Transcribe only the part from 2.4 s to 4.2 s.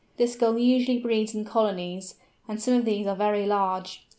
and some of these are very large.